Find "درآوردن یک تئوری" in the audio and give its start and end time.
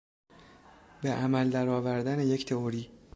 1.49-2.91